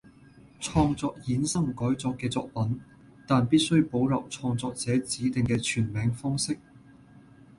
[0.59, 2.81] 創作衍生改作嘅作品，
[3.27, 6.57] 但必須保留創作者指定嘅全名方式